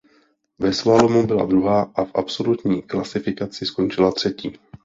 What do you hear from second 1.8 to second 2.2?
a v